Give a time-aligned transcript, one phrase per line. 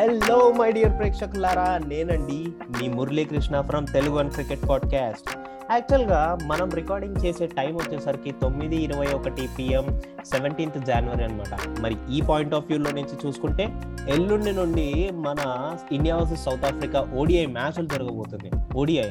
[0.00, 1.78] Hello my dear ప్రేక్షకులారా.
[1.86, 2.48] నేనండి
[2.80, 5.38] మీ Muralikrishna from Telugu and cricket podcast
[5.70, 12.20] యాక్చువల్గా మనం రికార్డింగ్ చేసే టైం వచ్చేసరికి తొమ్మిది ఇరవై ఒకటి పిఎం సెవెంటీన్త్ జనవరి అనమాట మరి ఈ
[12.20, 13.68] పాయింట్ ఆఫ్ వ్యూలో నుంచి చూసుకుంటే
[14.08, 18.50] ఎల్లుండి నుండి మన India versus South Africa ODI మ్యాచ్లు జరగబోతుంది.
[18.76, 19.08] ఓడిఐ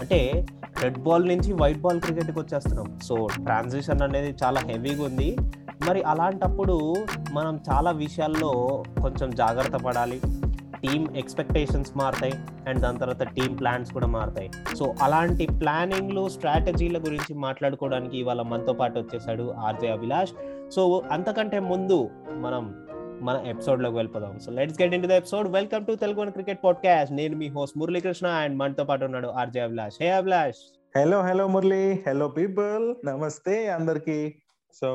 [0.00, 0.46] అంటే
[0.82, 2.98] రెడ్ బాల్ నుంచి వైట్ బాల్ క్రికెట్కి వచ్చేస్తున్నాం.
[3.02, 5.36] సో ట్రాన్సిషన్ అనేది చాలా హెవీగా ఉంది.
[5.88, 6.94] మరి అలాంటప్పుడు
[7.32, 10.20] మనం చాలా విషయాల్లో కొంచెం జాగ్రత్త పడాలి.
[10.82, 12.32] టీమ్ ఎక్స్పెక్టేషన్స్ మారుతాయి.
[12.68, 14.50] అండ్ దాని తర్వాత టీమ్ ప్లాన్స్ కూడా మారుతాయి.
[14.76, 20.32] సో అలాంటి ప్లానింగ్లు స్ట్రాటజీల గురించి మాట్లాడుకోవడానికి ఇవాళ మనతో పాటు వచ్చేసాడు ఆర్జే అభిలాష్.
[20.70, 22.86] సో అంతకంటే ముందు మనం
[23.22, 24.38] మన ఎపిసోడ్లోకి వెళ్ళిపోదాం.
[24.38, 25.48] So let's get in the episode.
[25.48, 27.14] Welcome to Telugu cricket podcast.
[27.14, 29.94] నేను మీ హోస్ట్ మురళీకృష్ణ అండ్ మనతో పాటు ఉన్నాడు RJ Abhilash.
[30.00, 30.78] Hey Abhilash.
[30.98, 32.04] Hello hello Murali.
[32.08, 33.06] Hello people.
[33.06, 34.34] నమస్తే అందరికీ.
[34.80, 34.88] సో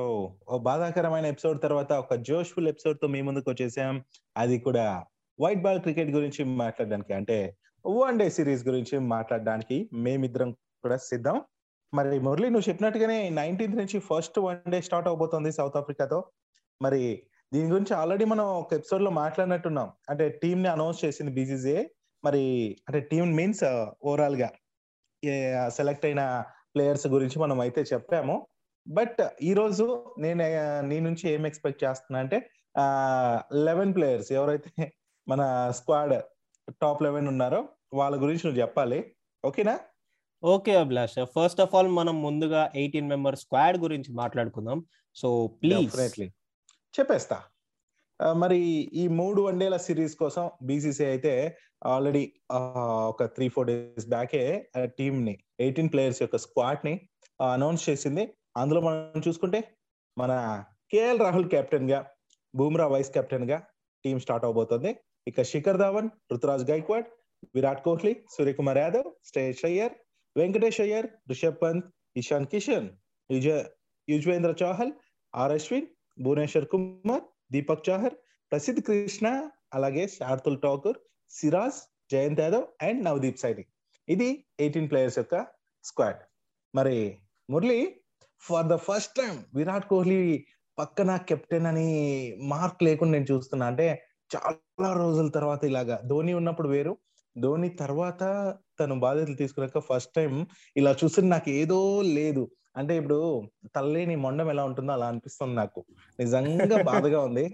[0.50, 4.04] ఓ బాధాకరమైన ఎపిసోడ్ తర్వాత ఒక జోష్ఫుల్ ఎపిసోడ్తో మీ ముందుకు వచ్చేసాం.
[4.38, 5.06] అది కూడా
[5.42, 11.42] వైట్ బాల్ క్రికెట్ గురించి మాట్లాడడానికి అంటే వన్ డే సిరీస్ గురించి మాట్లాడడానికి మేమిద్దరం కూడా సిద్ధం.
[11.94, 16.26] మరి మురళి నువ్వు చెప్పినట్టుగానే నైన్టీన్త్ నుంచి ఫస్ట్ వన్ డే స్టార్ట్ అవబోతుంది సౌత్ ఆఫ్రికాతో.
[16.82, 19.92] మరి దీని గురించి ఆల్రెడీ మనం ఒక ఎపిసోడ్లో మాట్లాడినట్టున్నాం.
[20.10, 21.84] అంటే టీమ్ని అనౌన్స్ చేసింది బీసీసీఏ
[22.24, 22.42] మరి
[22.88, 24.50] అంటే టీమ్ మీన్స్ ఓవరాల్గా
[25.70, 26.44] సెలెక్ట్ అయిన
[26.76, 28.48] ప్లేయర్స్ గురించి మనం అయితే చెప్పాము.
[28.90, 30.44] బట్ ఈ రోజు నేను
[30.88, 32.50] నీ నుంచి ఏం ఎక్స్పెక్ట్ చేస్తున్నా అంటే
[33.54, 34.94] లెవెన్ ప్లేయర్స్ ఎవరైతే
[35.28, 36.16] మన స్క్వాడ్
[36.82, 39.16] టాప్ లెవెన్ ఉన్నారో వాళ్ళ గురించి నువ్వు చెప్పాలి.
[39.46, 39.80] ఓకేనా?
[40.44, 41.26] Okay Abhilash.
[41.26, 44.86] First of all మనం ముందుగా ఎయిటీన్ మెంబర్ స్క్వాడ్ గురించి మాట్లాడుకుందాం.
[45.16, 46.22] So please.
[47.00, 47.40] చెప్పేస్తా.
[48.34, 48.60] మరి
[48.94, 52.34] ఈ మూడు వన్డేల సిరీస్ కోసం బీసీసీ అయితే ఆల్రెడీ
[53.12, 57.10] ఒక త్రీ ఫోర్ డేస్ బ్యాకే టీమ్ని ఎయిటీన్ ప్లేయర్స్ యొక్క స్క్వాడ్ని
[57.54, 58.34] అనౌన్స్ చేసింది.
[58.62, 59.60] అందులో మనం చూసుకుంటే
[60.18, 60.32] మన
[60.92, 62.00] కేఎల్ రాహుల్ కెప్టెన్గా
[62.54, 63.58] బూమ్రా వైస్ కెప్టెన్గా
[64.06, 64.92] టీం స్టార్ట్ అవబోతుంది.
[65.30, 67.08] ఇక శిఖర్ ధావన్ రుతురాజ్ గైక్వాడ్
[67.56, 69.94] విరాట్ కోహ్లీ సూర్యకుమార్ యాదవ్ స్టేష్ అయ్యర్
[70.36, 71.86] వెంకటేష్ అయ్యర్ రిషబ్ పంత్
[72.22, 72.88] ఇషాన్ కిషన్
[73.30, 73.50] యుజ
[74.08, 74.94] యుజ్వేంద్ర చౌహల్
[75.34, 78.16] ఆర్ అశ్విన్ భువనేశ్వర్ కుమార్ దీపక్ చాహర్
[78.52, 79.28] ప్రసిద్ధ్ కృష్ణ
[79.78, 81.00] అలాగే శార్తుల్ ఠాకూర్
[81.32, 81.80] సిరాజ్
[82.12, 83.64] జయంత్ యాదవ్ అండ్ నవదీప్ సైని.
[84.08, 84.30] ఇది
[84.60, 85.36] ఎయిటీన్ ప్లేయర్స్ యొక్క
[85.84, 86.22] స్క్వాడ్.
[86.74, 86.98] మరి
[87.50, 87.80] Murali
[88.42, 90.20] for the first time Virat Kohli
[90.78, 91.88] పక్కన కెప్టెన్ అని
[92.46, 93.66] మార్క్ లేకుండా నేను చూస్తున్నా.
[93.68, 93.88] అంటే
[94.32, 95.96] చాలా రోజుల తర్వాత ఇలాగా.
[96.06, 96.94] ధోని ఉన్నప్పుడు వేరు.
[97.36, 98.22] ధోని తర్వాత
[98.80, 100.34] తను బాధ్యతలు తీసుకున్నాక ఫస్ట్ టైం
[100.76, 101.80] ఇలా చూస్తే నాకు ఏదో
[102.18, 102.44] లేదు.
[102.76, 103.20] అంటే ఇప్పుడు
[103.76, 105.80] తల్లేని మొండం ఎలా ఉంటుందో అలా అనిపిస్తుంది నాకు.
[106.20, 107.46] నిజంగా బాధగా ఉంది.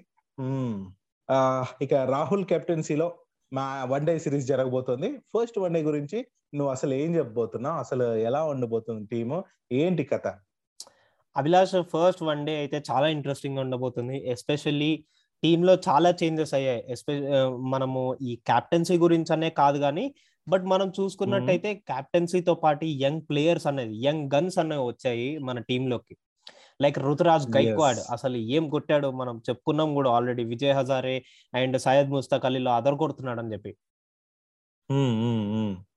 [1.30, 1.38] ఆ
[1.82, 3.08] ఇక రాహుల్ కెప్టెన్సీలో
[3.52, 5.10] మా వన్ డే సిరీస్ జరగబోతుంది.
[5.34, 6.18] ఫస్ట్ వన్ డే గురించి
[6.54, 7.78] నువ్వు అసలు ఏం చెప్పబోతున్నావు?
[7.80, 9.38] అసలు ఎలా ఉండబోతుంది టీము
[9.74, 10.28] ఏంటి కథ?
[11.36, 14.18] అభిలాష్ ఫస్ట్ వన్ డే అయితే చాలా ఇంట్రెస్టింగ్ ఉండబోతుంది.
[14.34, 14.92] ఎస్పెషల్లీ
[15.44, 16.82] టీమ్లో చాలా చేంజెస్ అయ్యాయి.
[16.94, 17.28] ఎస్పెషల్
[17.74, 20.06] మనము ఈ క్యాప్టెన్సీ గురించి అనే కాదు కానీ
[20.48, 26.16] బట్ మనం చూసుకున్నట్టయితే క్యాప్టెన్సీతో పాటు యంగ్ ప్లేయర్స్ అనేది యంగ్ గన్స్ అనేవి వచ్చాయి మన టీంలోకి
[26.80, 26.98] లైక్.
[27.08, 31.16] రుతురాజ్ గైక్వాడ్ అసలు ఏం కొట్టాడు మనం చెప్పుకున్నాం కూడా ఆల్రెడీ విజయ్ హజారే
[31.54, 33.72] అండ్ సయ్యద్ ముస్తాక్ అలీలో అదర్ కొడుతున్నాడు అని చెప్పి.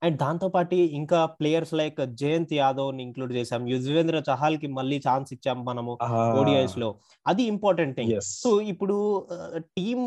[0.03, 5.57] అండ్ దాంతో పాటు ఇంకా ప్లేయర్స్ లైక్ జయంత్ యాదవ్ని ఇంక్లూడ్ చేసాం యుజ్వేంద్ర చహాల్కి మళ్ళీ ఛాన్స్ ఇచ్చాం
[5.65, 5.93] మనము
[6.39, 6.89] ఓడిఐస్లో
[7.25, 8.13] అది ఇంపార్టెంట్ థింగ్.
[8.41, 8.97] సో ఇప్పుడు
[9.77, 10.05] టీమ్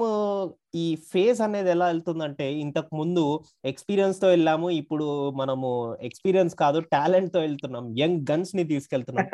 [0.75, 3.25] ఈ ఫేజ్ అనేది ఎలా వెళ్తుందంటే ఇంతకు ముందు
[3.65, 4.71] ఎక్స్పీరియన్స్తో వెళ్ళాము.
[4.71, 5.06] ఇప్పుడు
[5.41, 5.69] మనము
[6.03, 7.87] ఎక్స్పీరియన్స్ కాదు టాలెంట్తో వెళ్తున్నాం.
[7.98, 9.28] యంగ్ గన్స్ని తీసుకెళ్తున్నాం.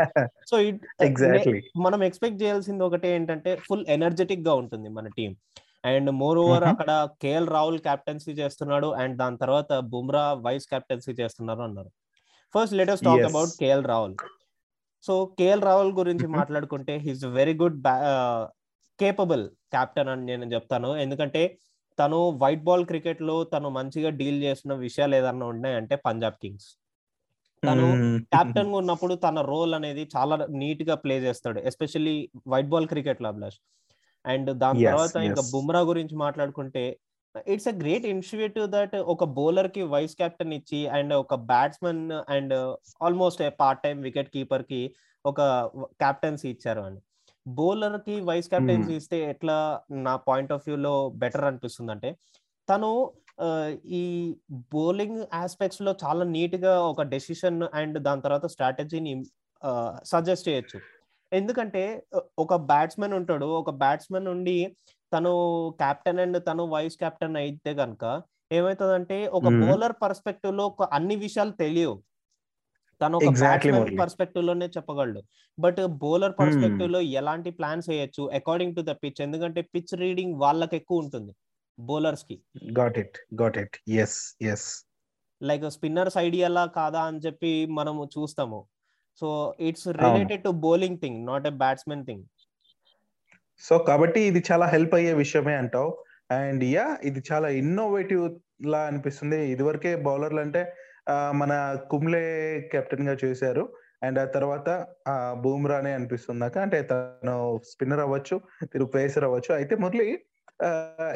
[0.50, 0.56] సో
[1.86, 5.32] మనం ఎక్స్పెక్ట్ చేయాల్సింది ఒకటే ఏంటంటే ఫుల్ ఎనర్జెటిక్గా ఉంటుంది మన టీం
[5.84, 6.90] అండ్ మోర్ ఓవర్ అక్కడ
[7.22, 11.90] కేఎల్ రాహుల్ కెప్టెన్సీ చేస్తున్నాడు అండ్ దాని తర్వాత బుమ్రా వైస్ కెప్టెన్సీ చేస్తున్నారు అన్నారు.
[12.54, 14.16] First latest talk about KL Rahul.
[15.04, 17.78] So KL Rahul గురించి మాట్లాడుకుంటే he's very good
[18.98, 19.44] capable
[19.74, 20.90] captain అని నేను చెప్తాను.
[21.04, 21.42] ఎందుకంటే
[21.98, 26.68] తను వైట్ బాల్ క్రికెట్లో తను మంచిగా డీల్ చేసిన విషయాలు ఏదన్నా ఉన్నాయంటే పంజాబ్ కింగ్స్
[27.62, 27.86] తను
[28.34, 32.14] కెప్టెన్గా ఉన్నప్పుడు తన రోల్ అనేది చాలా నీట్గా ప్లే చేస్తాడు ఎస్పెషల్లీ
[32.52, 33.58] వైట్ బాల్ క్రికెట్లో అభిలాష్.
[34.24, 36.98] అండ్ దాని తర్వాత ఇంకా బుమ్రా గురించి మాట్లాడుకుంటే
[37.46, 42.54] it's a great initiative that ఒక బౌలర్కి వైస్ కెప్టెన్ ఇచ్చి అండ్ ఒక batsmen and
[43.02, 44.94] almost part time wicket కీపర్కి
[45.24, 45.40] ఒక
[46.00, 47.00] కెప్టెన్సీ ఇచ్చారు అని
[47.46, 52.16] బౌలర్కి వైస్ కెప్టెన్సీ ఇస్తే ఎట్లా నా పాయింట్ ఆఫ్ వ్యూ లో బెటర్ అనిపిస్తుంది అంటే
[52.68, 53.12] తను
[53.84, 59.24] ఈ బౌలింగ్ ఆస్పెక్ట్స్లో చాలా నీట్గా ఒక డెసిషన్ అండ్ దాని తర్వాత స్ట్రాటజీని
[60.04, 60.78] సజెస్ట్ చేయొచ్చు.
[61.32, 61.82] ఎందుకంటే
[62.38, 63.46] ఒక బ్యాట్స్మెన్ ఉంటాడు.
[63.60, 64.56] ఒక బ్యాట్స్మెన్ నుండి
[65.12, 65.32] తను
[65.82, 68.04] కెప్టెన్ అండ్ తను వైస్ కెప్టెన్ అయితే కనుక
[68.52, 70.64] ఏమవుతుందంటే ఒక బౌలర్ పర్స్పెక్టివ్లో
[70.98, 71.96] అన్ని విషయాలు తెలియవు.
[73.00, 75.20] తను ఒక బ్యాట్స్మెన్ పర్స్పెక్టివ్లోనే చెప్పగలడు.
[75.58, 81.04] బట్ బౌలర్ పర్స్పెక్టివ్లో ఎలాంటి ప్లాన్స్ వేయచ్చు అకార్డింగ్ టు ద పిచ్ ఎందుకంటే పిచ్ రీడింగ్ వాళ్ళకి ఎక్కువ
[81.04, 81.32] ఉంటుంది
[81.78, 82.36] బౌలర్స్కి
[82.80, 84.18] got it got it yes
[84.52, 84.68] yes
[85.40, 88.58] like spinners ఐడియాలా కాదా అని చెప్పి మనము చూస్తాము.
[89.20, 89.28] So
[89.60, 92.24] it's related to bowling thing not a batsmen thing.
[93.60, 95.90] So కాబట్టి ఇది చాలా హెల్ప్ అయ్యే విషయమే అంటావు.
[96.30, 98.24] అండ్ యా ఇది చాలా ఇన్నోవేటివ్
[98.66, 99.38] లా అనిపిస్తుంది.
[99.52, 100.62] ఇదివరకే బౌలర్లు అంటే
[101.40, 101.52] మన
[101.90, 102.24] కుంబ్లే
[102.72, 103.64] కెప్టెన్గా చేశారు.
[104.02, 104.68] అండ్ ఆ తర్వాత
[105.44, 106.58] బూమ్రానే అనిపిస్తుంది నాకు.
[106.64, 108.36] అంటే తను స్పిన్నర్ అవ్వచ్చు
[108.72, 109.50] తిరుగు పేసర్ అవ్వచ్చు.
[109.54, 110.08] అయితే మురళి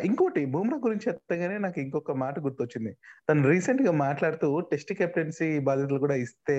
[0.05, 2.93] ఇంకోటి బూమ్రా గురించి ఎత్తగానే నాకు ఇంకొక మాట గుర్తొచ్చింది.
[3.29, 6.57] తను రీసెంట్గా మాట్లాడుతూ టెస్ట్ కెప్టెన్సీ బాధ్యతలు కూడా ఇస్తే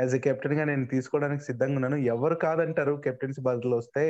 [0.00, 4.04] యాజ్ ఎ కెప్టెన్గా నేను తీసుకోవడానికి సిద్ధంగా ఉన్నాను ఎవరు కాదంటారు కెప్టెన్సీ బాధ్యతలు వస్తే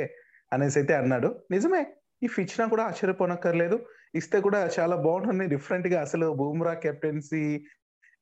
[0.51, 1.29] అనేసి అయితే అన్నాడు.
[1.51, 1.83] నిజమే
[2.21, 3.77] ఇఫ్ ఇచ్చినా కూడా ఆశ్చర్యపోనక్కర్లేదు.
[4.15, 7.45] ఇస్తే కూడా చాలా బాగుంటుంది డిఫరెంట్గా అసలు బూమ్రా కెప్టెన్సీ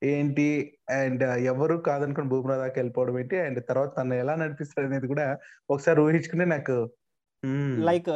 [0.01, 0.47] ఏంటి
[0.93, 5.27] అండ్ ఎవరు కాదనుకుని బూమ్రా దాకా వెళ్ళిపోవడం ఏంటి అండ్ తర్వాత తను ఎలా నడిపిస్తారు అనేది కూడా
[5.69, 6.77] ఒకసారి ఊహించుకుంటే నాకు
[7.85, 8.09] లైక్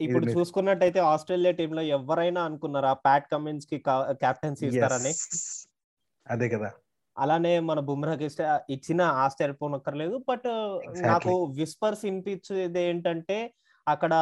[0.00, 3.78] ఇప్పుడు చూసుకున్నట్టయితే ఆస్ట్రేలియా టీమ్లో ఎవరైనా అనుకున్నారా ప్యాట్ కమిన్స్కి
[4.22, 5.12] కెప్టెన్సీ ఇస్తారని?
[6.26, 6.70] అదే కదా.
[7.16, 8.24] అలానే మన బుమ్రాకి
[8.70, 10.48] ఇచ్చిన ఆశ్చర్యపోనక్కర్లేదు బట్
[11.02, 13.38] నాకు విస్పర్స్ వినిపించేది ఏంటంటే
[13.86, 14.14] అక్కడ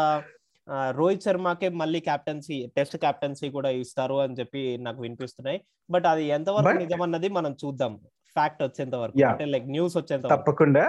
[0.90, 5.58] రోహిత్ శర్మకే మళ్ళీ కెప్టెన్సీ టెస్ట్ కెప్టెన్సీ కూడా ఇస్తారు అని చెప్పి నాకు వినిపిస్తున్నాయి.
[5.90, 7.92] బట్ అది ఎంతవరకు నిజమన్నది మనం చూద్దాం.
[8.36, 9.24] ఫ్యాక్ట్ వచ్చేంత వరకు.
[9.26, 10.84] అంటే లైక్ న్యూస్ వచ్చేంత తప్పకుండా.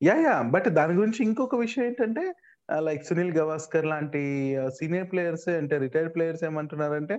[0.00, 0.42] Yeah yeah.
[0.42, 2.24] బట్ దాని గురించి ఇంకొక విషయం ఏంటంటే
[2.68, 4.22] లైక్ సునీల్ గవాస్కర్ లాంటి
[4.68, 7.16] సీనియర్ ప్లేయర్స్ అంటే రిటైర్డ్ ప్లేయర్స్ ఏమంటున్నారంటే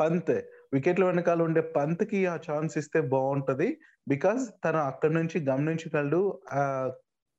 [0.00, 0.32] పంత్
[0.72, 3.68] వికెట్ల వెనకాల ఉండే పంత్కి ఆ ఛాన్స్ ఇస్తే బాగుంటది.
[4.08, 6.20] బికాస్ తను అక్కడి నుంచి గమనించగలడు
[6.52, 6.62] ఆ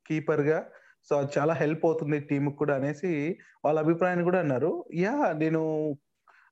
[0.06, 0.60] కీపర్గా.
[1.10, 3.12] సో అది చాలా హెల్ప్ అవుతుంది టీమ్ కూడా అనేసి
[3.66, 4.72] వాళ్ళ అభిప్రాయాన్ని కూడా అన్నారు.
[4.96, 5.62] యా నేను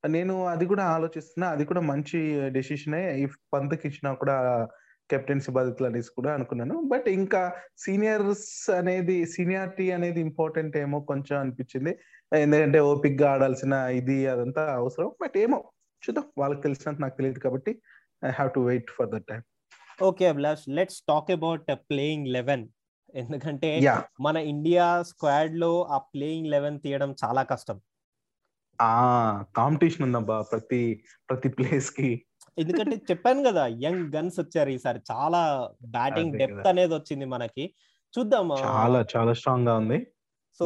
[0.08, 1.50] నేను అది కూడా ఆలోచిస్తున్నా.
[1.50, 2.20] అది కూడా మంచి
[2.50, 4.38] డెసిషనే ఇఫ్ పంత్కి ఇచ్చినా కూడా
[5.12, 6.76] కెప్టెన్సీ బాధ్యతలు అనేసి కూడా అనుకున్నాను.
[6.92, 7.42] బట్ ఇంకా
[7.86, 8.48] సీనియర్స్
[8.80, 11.94] అనేది సీనియారిటీ అనేది ఇంపార్టెంట్ ఏమో కొంచెం అనిపించింది.
[12.32, 15.10] ఎందుకంటే ఓపిక్గా ఆడాల్సిన ఇది అదంతా అవసరం.
[15.22, 15.60] బట్ ఏమో
[16.04, 16.28] చూద్దాం.
[16.42, 17.72] వాళ్ళకి తెలిసినంత నాకు తెలియదు కాబట్టి
[18.26, 19.42] I have to wait for that time
[20.02, 22.64] okay Abhilash let's talk about playing eleven
[23.16, 23.70] ఎందుకంటే
[24.20, 27.78] మన ఇండియా స్క్వాడ్లో ఆ ప్లేయింగ్ లెవెన్ తీయడం చాలా కష్టం.
[28.80, 28.94] ఆ
[29.58, 30.82] కాంపిటీషన్ ఉందబ్బా ప్రతి
[31.30, 32.10] ప్రతి ప్లేస్కి.
[32.58, 35.00] ఎందుకంటే చెప్పాను కదా యంగ్ గన్స్ వచ్చారు ఈసారి.
[35.12, 35.42] చాలా
[35.96, 37.66] బ్యాటింగ్ డెప్త్ అనేది వచ్చింది మనకి.
[38.14, 40.00] చూద్దాం చాలా చాలా స్ట్రాంగ్గా ఉంది.
[40.60, 40.66] సో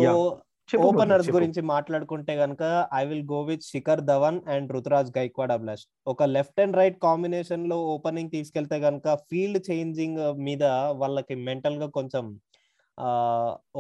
[0.88, 2.64] ఓపెనర్స్ గురించి మాట్లాడుకుంటే గనక
[3.00, 5.84] I will go with Shikhar Dhawan and Ruturaj Gaikwad Abhilash
[6.14, 10.64] ఒక లెఫ్ట్ అండ్ రైట్ కాంబినేషన్లో ఓపెనింగ్ తీసుకెళ్తే గనక ఫీల్డ్ చేంజింగ్ మీద
[11.02, 12.26] వాళ్ళకి మెంటల్గా కొంచెం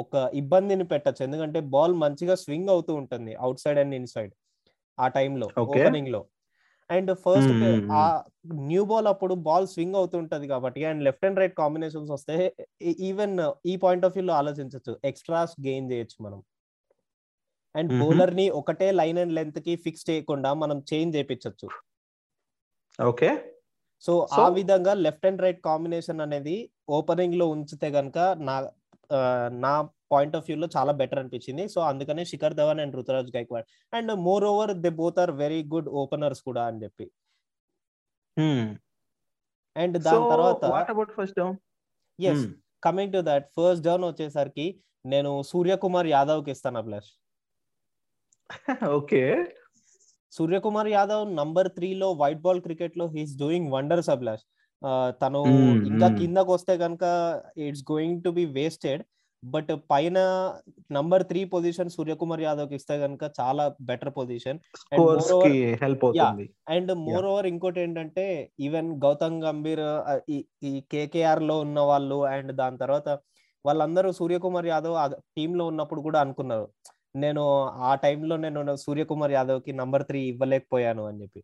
[0.04, 1.22] ఒక ఇబ్బందిని పెట్టచ్చు.
[1.28, 4.34] ఎందుకంటే బాల్ మంచిగా స్వింగ్ అవుతూ ఉంటుంది outside and inside
[4.98, 6.22] ఆ టైంలో ఓపెనింగ్లో
[6.90, 7.62] అండ్ ఫస్ట్
[7.96, 8.04] ఆ
[8.68, 12.36] న్యూ బాల్ అప్పుడు బాల్ స్వింగ్ అవుతుంటది కాబట్టి and left and right combinations వస్తే
[13.08, 13.34] ఈవెన్
[13.66, 16.40] ఈ పాయింట్ ఆఫ్ వ్యూ లో ఆలోచించవచ్చు ఎక్స్ట్రాస్ గెయిన్ చేయొచ్చు మనం.
[17.76, 21.68] అండ్ బౌలర్ని ఒకటే లైన్ అండ్ లెంత్కి ఫిక్స్ చేయకుండా మనం చేంజ్ చేయించవచ్చు
[23.00, 23.30] ఓకే.
[24.04, 26.56] సో ఆ విధంగా లెఫ్ట్ అండ్ రైట్ కాంబినేషన్ అనేది
[26.90, 28.18] ఓపెనింగ్లో ఉంచితే గనక
[28.48, 28.56] నా
[29.62, 29.74] నా
[30.12, 31.64] పాయింట్ ఆఫ్ వ్యూ లో చాలా బెటర్ అనిపించింది.
[31.74, 33.68] సో అందుకనే Shikhar Dhawan and Ruturaj Gaikwad.
[33.94, 34.12] And
[34.52, 37.08] moreover they both are very good openers కూడా అని చెప్పి.
[39.76, 40.64] అండ్ దాని తర్వాత
[41.20, 41.56] first down
[42.20, 42.46] yes
[42.84, 44.66] coming to that first down వచ్చేసరికి
[45.06, 47.12] నేను సూర్యకుమార్ యాదవ్కి ఇస్తాను Abhilash.
[48.98, 49.22] Okay.
[50.34, 54.44] Suryakumar Yadav number three లో వైట్ బాల్ క్రికెట్లో హీస్ డూయింగ్ వండర్స్ అభిలాష్.
[55.22, 55.42] తను
[55.92, 57.04] ఇంకా కిందకు వస్తే కనుక
[57.68, 59.04] it's going to be wasted
[59.44, 60.18] but పైన
[60.92, 64.60] నంబర్ త్రీ పొజిషన్ సూర్యకుమార్ యాదవ్కి ఇస్తే కనుక చాలా better position.
[66.74, 68.26] And moreover ఇంకోటి ఏంటంటే
[68.60, 69.84] ఈవెన్ గౌతమ్ గంభీర్
[70.70, 73.10] ఈ కేకేఆర్లో ఉన్న వాళ్ళు అండ్ దాని తర్వాత
[73.66, 74.98] వాళ్ళందరూ సూర్యకుమార్ యాదవ్
[75.38, 76.68] టీమ్లో ఉన్నప్పుడు కూడా అనుకున్నారు.
[77.16, 77.44] నేను
[77.90, 81.42] ఆ టైంలో నేను సూర్యకుమార్ యాదవ్కి నంబర్ త్రీ ఇవ్వలేకపోయాను అని చెప్పి.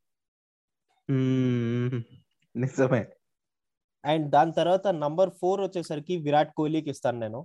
[2.55, 3.01] నిజమే.
[4.05, 7.41] అండ్ దాని తర్వాత నంబర్ ఫోర్ వచ్చేసరికి విరాట్ కోహ్లీకి ఇస్తాను నేను.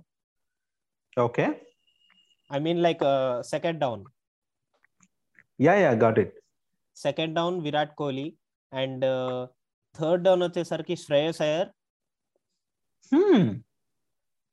[1.26, 1.46] okay
[2.50, 3.02] I mean like
[3.52, 4.02] second down
[5.60, 6.34] yeah yeah got it
[6.96, 8.28] second down Virat Kohli
[8.72, 9.04] and
[9.94, 11.68] third down వచ్చేసరికి Shreyas Iyer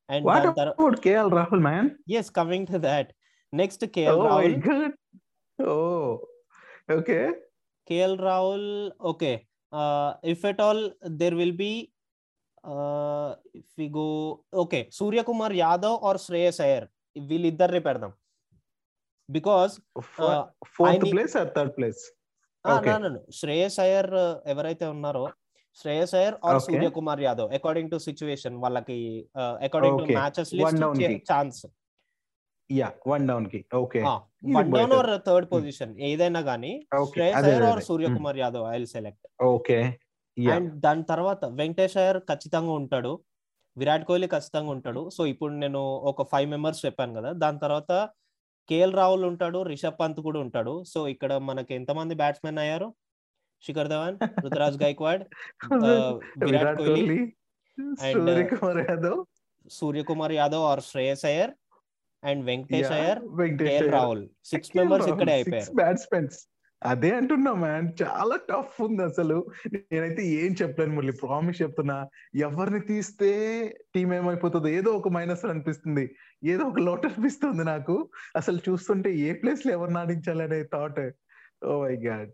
[0.08, 0.26] and
[0.64, 3.08] about KL Rahul man yes coming to that
[3.52, 4.92] next KL oh Rahul my god
[5.58, 6.08] oh
[6.96, 7.22] okay
[7.88, 8.64] KL Rahul
[9.10, 9.34] okay
[9.72, 10.80] uh, if at all
[11.20, 11.72] there will be
[12.65, 14.07] uh, if we go
[14.55, 16.83] okay Surya Kumar Yadav or Shreyas Iyer
[17.15, 18.11] వీళ్ళిద్దరిని పెడదాం
[19.29, 19.73] because
[20.75, 22.01] fourth place third place?
[23.39, 24.09] Shreyas Iyer
[24.53, 25.23] ఎవరైతే ఉన్నారో
[25.79, 28.97] Shreyas Iyer or Surya Kumar Yadav according to situation వాళ్ళకి
[29.67, 30.83] according to matches list
[31.31, 31.61] chance
[32.69, 33.59] yeah one డౌన్కి.
[33.81, 34.01] Okay.
[34.57, 36.73] One down or third position ఏదైనా కానీ
[37.13, 39.79] Shreyas Iyer or Suryakumar Yadav I select okay
[40.55, 43.11] and దాని తర్వాత వెంకటేష్ అయ్యర్ ఖచ్చితంగా ఉంటాడు.
[43.77, 45.09] విరాట్ కోహ్లీ ఖచ్చితంగా ఉంటాడు.
[45.09, 45.79] So ఇప్పుడు నేను
[46.11, 47.31] ఒక ఫైవ్ మెంబర్స్ చెప్పాను కదా.
[47.43, 47.91] దాని తర్వాత
[48.69, 50.83] కేఎల్ రాహుల్ ఉంటాడు రిషబ్ పంత్ కూడా ఉంటాడు.
[50.83, 52.87] సో ఇక్కడ మనకి ఎంతమంది బ్యాట్స్మెన్ అయ్యారు?
[53.63, 54.15] Shikhar Dhawan
[54.45, 55.21] Ruturaj Gaikwad
[56.47, 57.19] Virat Kohli
[58.07, 58.29] and
[59.71, 60.65] Suryakumar Yadav.
[60.71, 61.53] Or Shreyas Iyer
[62.23, 63.19] and Venkatesh Iyer
[63.61, 64.23] KL Rahul.
[64.51, 65.71] Six members ఇక్కడే అయిపోయారు.
[66.83, 69.45] అదే అంటున్నా మ్యాన్ చాలా టఫ్ ఉంది అసలు.
[69.73, 72.09] నేనైతే ఏం చెప్పలేను మళ్ళీ ప్రామిస్ చెప్తున్నా.
[72.35, 73.29] ఎవరిని తీస్తే
[73.95, 76.15] టీం ఏమైపోతుందో ఏదో ఒక మైనస్ అనిపిస్తుంది.
[76.43, 78.09] ఏదో ఒక లోటు అనిపిస్తుంది నాకు.
[78.35, 81.11] అసలు చూస్తుంటే ఏ ప్లేస్లో ఎవరిని ఆడించాలనే థాట్
[81.65, 82.31] ఓ మై గాడ్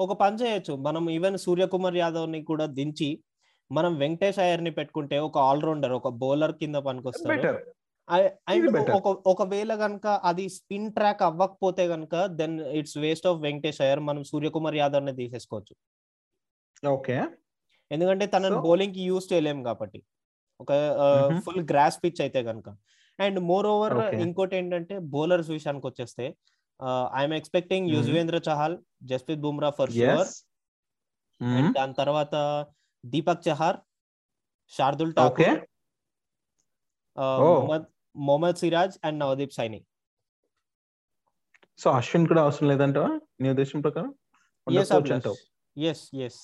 [0.00, 0.74] ఒక పని చేయొచ్చు.
[0.74, 3.24] మనం ఈవెన్ సూర్యకుమార్ యాదవ్ని కూడా దించి
[3.72, 7.83] మనం వెంకటేష్ అయ్యర్ని పెట్టుకుంటే ఒక ఆల్రౌండర్ ఒక బౌలర్ కింద పనికొస్తాడు.
[9.32, 14.76] ఒకవేళ కనుక అది స్పిన్ ట్రాక్ అవ్వకపోతే కనుక then it's waste of Venkatesh Iyer మనం సూర్యకుమార్
[14.82, 15.74] యాదవ్ని తీసేసుకోవచ్చు.
[16.82, 17.16] ఓకే
[17.90, 20.00] ఎందుకంటే తనని బౌలింగ్కి యూజ్ చేయలేము కాబట్టి.
[20.60, 20.72] ఒక
[21.44, 22.68] ఫుల్ గ్రాస్ పిచ్ అయితే కనుక
[23.18, 23.94] అండ్ మోర్ ఓవర్
[24.24, 26.24] ఇంకోటి ఏంటంటే బౌలర్స్ విషయానికి వచ్చేస్తే
[27.20, 28.76] I'm expecting Yuzvendra Chahal
[29.10, 30.30] Jasprit Bumrah for sure
[31.40, 32.34] and దాని తర్వాత
[33.04, 33.78] దీపక్ చహార్
[34.72, 35.60] శార్దుల్ ఠాకూర్
[37.42, 39.80] మొహమ్మద్ మొహమ్మద్ సిరాజ్ అండ్ నవదీప్ సైని.
[41.78, 42.98] సో అశ్విన్ కూడా అవసరం లేదంట
[43.42, 44.12] నీ ఉద్దేశం ప్రకారం?
[45.76, 46.40] ఎస్ ఎస్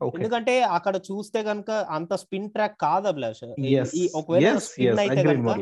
[0.00, 3.42] ఎందుకంటే అక్కడ చూస్తే గనక అంత స్పిన్ ట్రాక్ కాదు అభిలాష్.
[4.20, 5.52] ఒకవేళ స్పిన్ అయితే కనుక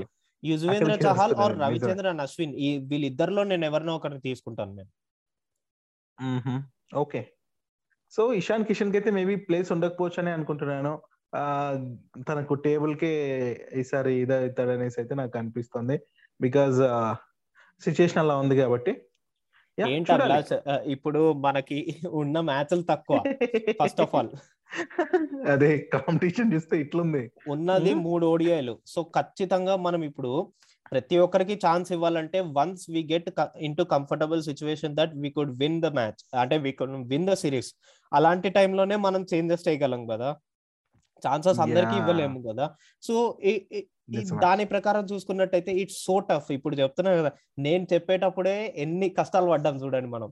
[0.43, 4.93] యుజ్వేంద్ర చహల్ ఆర్ రవిచంద్రన్ అశ్విన్ ఈ వీళ్ళిద్దరిలో నేను ఎవరినో ఒకరిని తీసుకుంటాను నేను.
[7.03, 7.21] ఓకే
[8.12, 10.95] సో ఇషాన్ కిషన్కి అయితే మేబీ ప్లేస్ ఉండకపోవచ్చు అని అనుకుంటున్నాను.
[12.29, 13.11] తనకు టేబుల్ కే
[13.81, 15.97] ఈసారి ఇదవుతాడు అనేసి అయితే నాకు అనిపిస్తుంది
[16.41, 16.79] బికాజ్
[17.83, 18.95] సిచ్యుయేషన్ అలా ఉంది కాబట్టి
[20.95, 21.77] ఇప్పుడు మనకి
[22.21, 23.19] ఉన్న మ్యాచ్లు తక్కువ
[23.83, 24.33] ఫస్ట్ ఆఫ్ ఆల్.
[25.53, 27.23] అదే కాంపిటీషన్ చూస్తే ఇట్లుంది.
[27.49, 28.75] ఉన్నది మూడు ఓడిఐలు.
[28.87, 30.33] సో ఖచ్చితంగా మనం ఇప్పుడు
[30.93, 33.29] ప్రతి ఒక్కరికి ఛాన్స్ ఇవ్వాలంటే once we get
[33.79, 36.21] into comfortable situation that we could win the match.
[36.43, 37.71] అంటే we could win the series.
[38.13, 40.31] అలాంటి టైంలోనే మనం చేంజెస్ చేయగలం కదా.
[41.27, 42.67] ఛాన్సెస్ అందరికి ఇవ్వలేము కదా.
[43.03, 43.15] సో
[44.45, 50.11] దాని ప్రకారం చూసుకున్నట్టయితే ఇట్స్ సో టఫ్ ఇప్పుడు చెప్తున్నా కదా నేను చెప్పేటప్పుడే ఎన్ని కష్టాలు పడ్డాం చూడండి
[50.11, 50.31] మనం.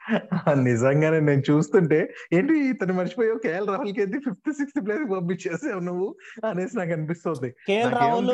[0.68, 1.96] నిజంగానే నేను చూస్తుంటే
[2.32, 6.06] ఏంటి ఇతను మర్చిపోయావు కేఎల్ రాహుల్కి ఫిఫ్త్ సిక్స్త్ ప్లేస్ పంపించేసావు నువ్వు
[6.44, 7.50] అనేసి నాకు అనిపిస్తుంది.
[7.66, 8.30] కేఎల్ రాహుల్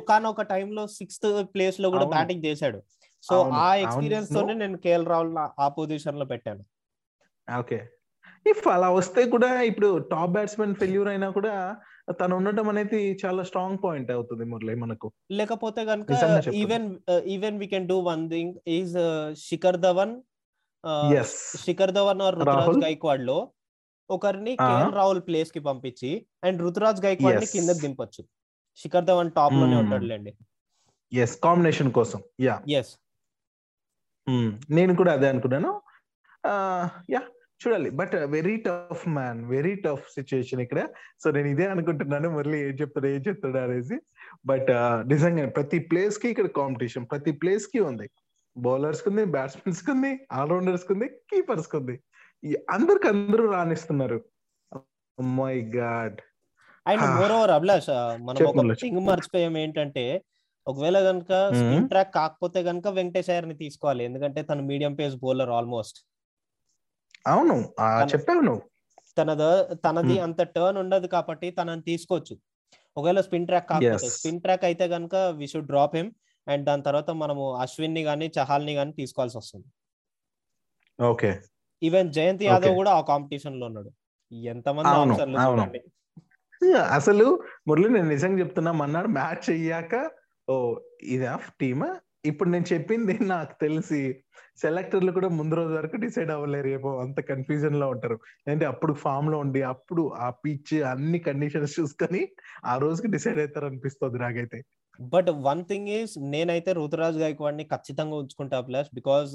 [0.00, 2.80] ఒకనొక టైంలో సిక్స్త్ ప్లేస్లో కూడా బ్యాటింగ్ చేశాడు.
[3.24, 6.62] సో ఆ ఎక్స్పీరియన్స్ తోనే నేను కేఎల్ రాహుల్ ఆ పొజిషన్లో పెట్టాను.
[7.48, 7.78] ఓకే.
[8.46, 11.54] ఇఫ్ అలా వస్తే కూడా ఇప్పుడు టాప్ బ్యాట్స్మెన్ ఫెయిల్యూర్ అయినా కూడా
[12.20, 15.08] తను ఉండటం అనేది చాలా స్ట్రాంగ్ పాయింట్ అవుతుంది మురళి మనకు.
[15.40, 16.10] లేకపోతే కనుక
[16.62, 16.88] even
[17.34, 18.94] even we can do one thing is
[19.48, 20.14] Shikhar Dhawan
[21.66, 23.38] Shikhar Dhawan or Ruturaj గైక్వాడ్లో
[24.10, 26.10] ఒకరిని కేఎల్ రాహుల్ ప్లేస్కి పంపించి
[26.46, 28.22] అండ్ రుతురాజ్ గైక్వాడ్ని కిందకి దింపొచ్చు.
[28.78, 30.32] శిఖర్ ధవన్ టాప్లోనే ఉంటాడులేండి.
[31.12, 32.20] ఎస్ కాంబినేషన్ కోసం.
[32.46, 32.92] యా ఎస్
[34.76, 35.70] నేను కూడా అదే అనుకున్నాను.
[37.14, 37.22] యా
[37.60, 37.90] చూడాలి.
[38.00, 40.80] But very tough man very tough situation ఇక్కడ.
[41.22, 42.28] సో నేను ఇదే అనుకుంటున్నాను.
[42.38, 43.98] మళ్ళీ ఏం చెప్తాడు ఏం చెప్తాడు అనేసి.
[44.50, 44.70] బట్
[45.12, 48.08] నిజంగా ప్రతి ప్లేస్కి ఇక్కడ కాంపిటీషన్ ప్రతి ప్లేస్కి ఉంది
[48.56, 51.96] బౌలర్స్ కుంది బ్యాట్స్మెన్స్ కుంది ఆల్రౌండర్స్ కుంది కీపర్స్ కుంది
[52.74, 54.18] అందరికి అందరూ రాణిస్తున్నారు.
[55.38, 56.18] My god
[56.86, 57.02] and
[57.38, 57.90] moreover Abhilash
[58.28, 60.04] మనం ఒక థింగ్ మర్చిపోయాం ఏంటంటే
[60.66, 64.02] ఒకవేళ కనుక స్పిన్ ట్రాక్ కాకపోతే కనుక వెంకటేష్ అయ్యర్ని తీసుకోవాలి.
[64.08, 65.98] ఎందుకంటే తన మీడియం పేస్ బౌలర్ ఆల్మోస్ట్.
[67.26, 67.54] అవును
[68.14, 68.62] చెప్పావు నువ్వు.
[69.18, 69.42] తనద
[69.84, 72.34] తనది అంత టర్న్ ఉండదు కాబట్టి తనని తీసుకోవచ్చు.
[72.96, 76.10] ఒకవేళ స్పిన్ ట్రాక్ కాకపోతే స్పిన్ ట్రాక్ అయితే కనుక we should drop him
[76.46, 79.68] and దాని తర్వాత మనము అశ్విన్ని గానీ చహాల్ని గానీ తీసుకోవాల్సి వస్తుంది.
[80.98, 81.30] ఓకే.
[81.82, 83.90] ఈవెన్ జయంత్ యాదవ్ కూడా ఆ కాంపిటీషన్లో ఉన్నాడు.
[84.32, 85.38] ఎంతమంది ఆప్షన్లు
[86.90, 87.26] అసలు
[87.68, 89.94] మురళి నేను నిజంగా చెప్తున్నా మన్నాడు మ్యాచ్ అయ్యాక
[90.48, 90.54] ఓ
[91.02, 91.88] ఇదా టీమా
[92.24, 94.00] ఇప్పుడు నేను చెప్పింది నాకు తెలిసి
[94.62, 96.68] సెలెక్టర్లు కూడా ముందు రోజు వరకు డిసైడ్ అవ్వలేరు.
[96.68, 98.16] ఏమో అంత కన్ఫ్యూజన్లో ఉంటారు.
[98.52, 102.20] అంటే అప్పుడు ఫామ్లో ఉండి అప్పుడు ఆ పిచ్ అన్ని కండిషన్స్ చూసుకొని
[102.64, 104.58] ఆ రోజుకి డిసైడ్ అవుతారు అనిపిస్తుంది నాకైతే.
[104.98, 109.32] బట్ వన్ థింగ్ ఈస్ నేనైతే రుతురాజ్ గాయక్వాడ్ని ఖచ్చితంగా ఉంచుకుంటా ప్లస్ బికాస్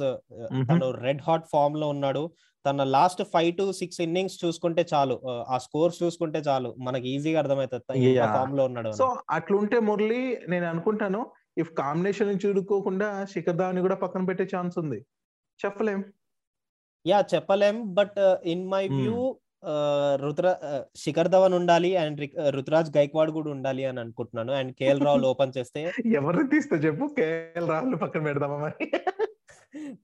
[0.69, 2.23] తను రెడ్ హాట్ ఫామ్లో ఉన్నాడు.
[2.65, 5.15] తన last five to six innings చూసుకుంటే చాలు.
[5.53, 6.71] ఆ స్కోర్స్ చూసుకుంటే చాలు.
[6.87, 11.21] మనకి ఈజీగా అర్థమవుతుంది ఫామ్లో ఉన్నాడు సో అట్లుంటే మురళి నేను అనుకుంటాను
[11.57, 14.99] ఇఫ్ కాంబినేషన్ చూడుకోకుండా శిఖర్ ధావన్ కూడా పక్కన పెట్టే ఛాన్స్ ఉంది.
[15.59, 16.01] చెప్పలేం.
[17.05, 17.77] యా చెప్పలేం.
[17.93, 18.19] బట్
[18.53, 19.19] ఇన్ మై వ్యూ
[20.23, 20.47] రుతుర
[20.95, 22.19] శిఖర్ ధవన్ ఉండాలి అండ్
[22.55, 24.51] రుతురాజ్ గైక్వాడ్ కూడా ఉండాలి అని అనుకుంటున్నాను.
[24.59, 25.81] అండ్ కేఎల్ రాహుల్ ఓపెన్ చేస్తే
[26.19, 27.07] ఎవరిని తీస్తే చెప్పు?
[27.19, 28.71] కేఎల్ రాహుల్ పక్కన పెడదామా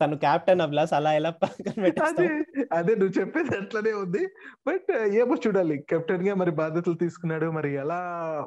[0.02, 4.28] తను కెప్టెన్ అభిలాస్ అలా ఎలా పక్కన అదే పెట్టేస్తాం అదే నువ్వు చెప్పేది అట్లనే ఉంది.
[4.68, 5.78] బట్ ఏమో చూడాలి.
[5.90, 7.52] కెప్టెన్గా మరి బాధ్యతలు తీసుకున్నాడు.
[7.52, 8.00] మరి ఎలా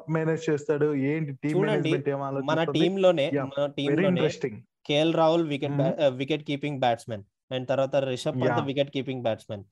[0.09, 0.95] మేనేజ్ చేస్తాడు?
[0.95, 5.73] ఏంటి టీం చూడండి, మేనేజ్మెంట్ మన టీమ్లోనే మన team interesting KL Rahul wicket.
[6.13, 7.23] Wicket keeping batsmen.
[7.51, 8.65] And తర్వాత Rishabh Pant.
[8.65, 9.63] Wicket keeping batsmen.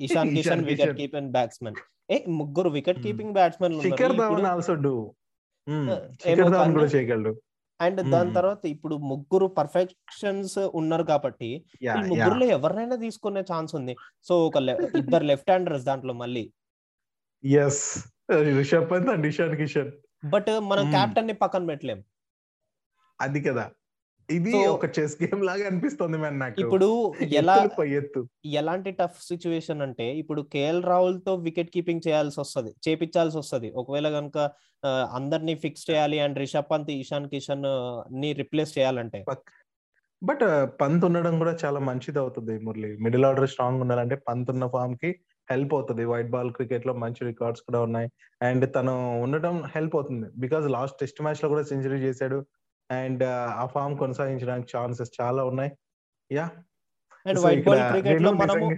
[0.00, 0.96] Ishan Kishan wicket.
[0.96, 1.76] Keeping batsmen.
[2.10, 3.00] ఏ ముగ్గురు wicket.
[3.02, 3.74] Keeping batsmen
[4.46, 5.14] also do.
[5.70, 7.32] కూడా చేయగలడు.
[7.80, 8.34] అండ్ దాని.
[8.34, 13.96] తర్వాత ఇప్పుడు ముగ్గురు పర్ఫెక్షన్స్ ఉన్నారు కాబట్టి ఈ ముగ్గురులో ఎవరినైనా తీసుకునే ఛాన్స్ ఉంది.
[14.24, 14.56] సో ఒక
[14.96, 16.52] ఇద్దరు లెఫ్ట్ హ్యాండర్స్ దాంట్లో మళ్ళీ.
[17.44, 18.06] Yes
[18.42, 19.92] Rishabh Pant and Ishan Kishan.
[20.24, 20.90] But మనం.
[20.90, 22.04] కెప్టెన్ని పక్కన పెట్టలేం.
[23.20, 23.70] అది కదా.
[24.36, 26.58] ఇది ఒక చెస్ గేమ్ లాగా అనిపిస్తుంది నాకు.
[26.64, 26.88] ఇప్పుడు
[27.40, 27.56] ఎలా
[28.60, 33.70] ఎలాంటి టఫ్ సిచ్యువేషన్ అంటే ఇప్పుడు కేఎల్ రాహుల్తో వికెట్ కీపింగ్ చేయాల్సి వస్తది చేపించాల్సి వస్తది.
[33.82, 34.38] ఒకవేళ కనుక
[35.18, 39.20] అందరినీ ఫిక్స్ చేయాలి అండ్ రిషబ్ పంత్ ఇషాన్ కిషన్ని రిప్లేస్ చేయాలంటే.
[40.22, 40.44] బట్
[40.80, 42.90] పంత్ ఉండడం కూడా చాలా మంచిది అవుతుంది మురళి.
[43.04, 45.10] మిడిల్ ఆర్డర్ స్ట్రాంగ్ ఉండాలంటే పంత్ ఉన్న ఫామ్కి
[45.48, 46.02] హెల్ప్ అవుతుంది.
[46.10, 48.08] వైట్ బాల్ క్రికెట్లో మంచి రికార్డ్స్ కూడా ఉన్నాయి.
[48.48, 48.94] అండ్ తను
[49.24, 50.26] ఉండడం హెల్ప్ అవుతుంది.
[50.44, 52.38] బికాస్ లాస్ట్ టెస్ట్ మ్యాచ్లో కూడా సెంచరీ చేశాడు.
[52.90, 55.72] అండ్ ఆ ఫామ్ కొనసాగించడానికి ఛాన్సెస్ చాలా ఉన్నాయి.
[56.32, 56.50] యా.
[57.26, 58.76] అండ్ వైట్ బాల్ క్రికెట్లో మనము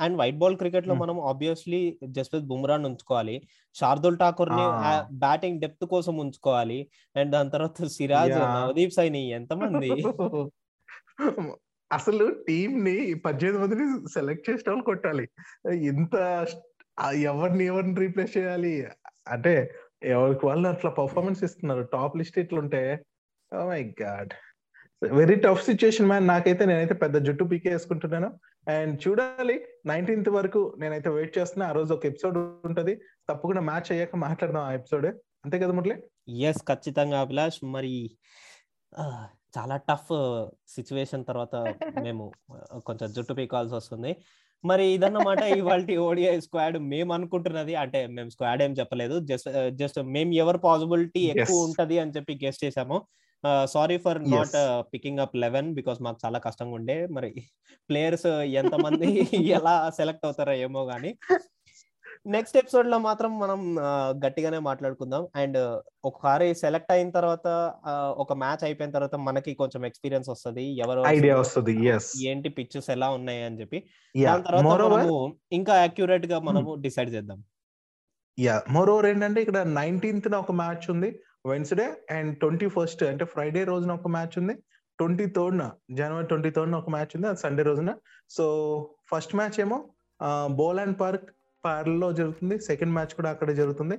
[0.00, 0.94] అండ్ వైట్ బాల్ క్రికెట్లో.
[0.94, 3.48] మనం ఆబ్వియస్లీ జస్ప్రీత్ బుమ్రా ఉంచుకోవాలి.
[3.74, 4.62] శార్దుల్ ఠాకూర్ని.
[5.16, 6.90] బ్యాటింగ్ డెప్త్ కోసం ఉంచుకోవాలి.
[7.16, 8.32] అండ్ దాని తర్వాత సిరాజ్.
[8.32, 9.90] నవదీప్ సైని ఎంతమంది?
[11.92, 15.28] అసలు టీం ని పద్దెనిమిది మందిని సెలెక్ట్ చేసిన వాళ్ళు కొట్టాలి.
[15.74, 16.46] ఇంత
[17.14, 18.86] ఎవరిని ఎవరిని రీప్లేస్ చేయాలి?
[19.28, 21.82] అంటే ఎవరికి వాళ్ళు అట్లా పర్ఫార్మెన్స్ ఇస్తున్నారు.
[21.82, 23.04] టాప్ లిస్ట్ ఇట్లుంటే
[23.54, 24.32] ఓ my god
[25.02, 28.28] very tough situation man నాకైతే నేనైతే పెద్ద జుట్టు పీకే వేసుకుంటున్నాను.
[28.70, 29.56] అండ్ చూడాలి
[29.86, 31.68] నైన్టీన్త్ వరకు నేనైతే వెయిట్ చేస్తున్నా.
[31.68, 32.94] ఆ రోజు ఒక ఎపిసోడ్ ఉంటది.
[33.30, 35.06] తప్పకుండా మ్యాచ్ అయ్యాక మాట్లాడదాం ఆ ఎపిసోడ్
[35.44, 35.96] అంతే కదా మురళి?
[36.48, 37.58] ఎస్ ఖచ్చితంగా అభిలాష్.
[37.64, 37.94] మరి
[39.58, 40.12] చాలా టఫ్
[40.68, 41.56] సిచ్యువేషన్ తర్వాత
[42.02, 42.32] మేము
[42.86, 44.16] కొంచెం జుట్టు పీకాల్సి వస్తుంది.
[44.64, 47.74] మరి ఇదన్నమాట ఇవాళ ఓడిఐ స్క్వాడ్ మేము అనుకుంటున్నది.
[47.74, 49.18] అంటే మేము స్క్వాడ్ ఏం చెప్పలేదు.
[49.20, 51.58] జస్ట్ జస్ట్ మేము ఎవరు పాసిబిలిటీ ఎక్కువ.
[51.64, 52.98] ఉంటది అని చెప్పి గెస్ట్ చేసాము
[53.44, 54.56] sorry for not.
[54.94, 57.06] Picking up eleven because మాకు చాలా కష్టంగా ఉండే.
[57.06, 57.30] మరి
[57.90, 58.26] ప్లేయర్స్
[58.62, 59.08] ఎంతమంది
[59.58, 61.12] ఎలా సెలెక్ట్ అవుతారో ఏమో కానీ
[62.34, 63.60] నెక్స్ట్ ఎపిసోడ్లో మాత్రం మనం
[64.24, 65.22] గట్టిగానే మాట్లాడుకుందాం.
[65.36, 65.58] అండ్
[66.04, 67.46] ఒకసారి సెలెక్ట్ అయిన తర్వాత
[68.16, 70.64] ఒక మ్యాచ్ అయిపోయిన తర్వాత మనకి కొంచెం ఎక్స్పీరియన్స్ వస్తది.
[70.84, 71.74] ఎవరు ఐడియా వస్తుంది
[72.30, 73.80] ఏంటి పిచ్చెస్ ఎలా ఉన్నాయి అని చెప్పి.
[74.14, 75.18] దాని తర్వాత మనము
[75.52, 77.40] ఇంకా అక్యురేట్గా మనము డిసైడ్ చేద్దాం.
[78.38, 81.10] యా మోర్ ఓవర్ ఏంటంటే ఇక్కడ నైన్టీన్త్ ఒక మ్యాచ్ ఉంది.
[81.46, 84.54] వెన్స్డే అండ్ ట్వంటీ ఫస్ట్ అంటే ఫ్రైడే రోజున ఒక మ్యాచ్ ఉంది.
[84.98, 87.28] Twenty third January twenty third ఒక మ్యాచ్ ఉంది.
[87.28, 87.94] అది సండే రోజున.
[88.30, 88.44] సో
[89.14, 89.84] ఫస్ట్ మ్యాచ్ ఏమో
[90.50, 91.30] బోలాండ్ పార్క్
[91.64, 92.58] పార్లో జరుగుతుంది.
[92.58, 93.98] సెకండ్ మ్యాచ్ కూడా అక్కడ జరుగుతుంది.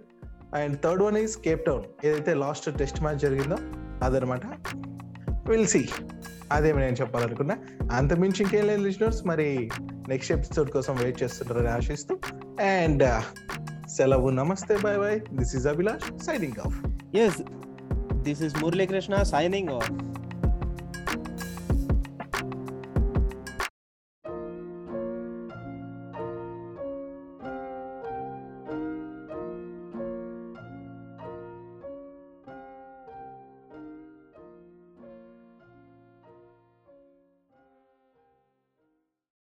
[0.55, 3.57] And third one is Cape Town ఏదైతే లాస్ట్ టెస్ట్ మ్యాచ్ జరిగిందో
[4.05, 4.41] అదనమాట.
[5.49, 5.89] విల్ సి
[6.51, 7.57] అదేమి నేను చెప్పాలనుకున్నా.
[7.91, 9.69] అంతమించి ఇంకేం లేదు లిజనర్స్ మరి
[10.07, 12.19] నెక్స్ట్ ఎపిసోడ్ కోసం వెయిట్ చేస్తుంటారని ఆశిస్తూ.
[12.61, 13.21] అండ్ uh,
[13.87, 14.29] సెలవు.
[14.29, 14.77] నమస్తే.
[14.77, 17.39] Bye bye this is Abhilash signing off yes
[18.23, 19.89] this is Muralikrishna signing off